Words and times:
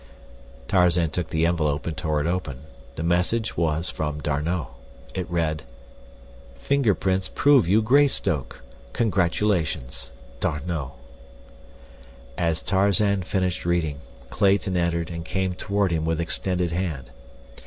Tarzan 0.67 1.11
took 1.11 1.27
the 1.27 1.45
envelope 1.45 1.85
and 1.85 1.95
tore 1.95 2.19
it 2.21 2.25
open. 2.25 2.61
The 2.95 3.03
message 3.03 3.55
was 3.55 3.91
from 3.91 4.19
D'Arnot. 4.19 4.69
It 5.13 5.29
read: 5.29 5.61
Fingerprints 6.55 7.27
prove 7.29 7.67
you 7.67 7.83
Greystoke. 7.83 8.63
Congratulations. 8.93 10.11
D'ARNOT. 10.39 10.93
As 12.35 12.63
Tarzan 12.63 13.21
finished 13.21 13.63
reading, 13.63 13.99
Clayton 14.31 14.75
entered 14.75 15.11
and 15.11 15.23
came 15.23 15.53
toward 15.53 15.91
him 15.91 16.03
with 16.03 16.19
extended 16.19 16.71
hand. 16.71 17.11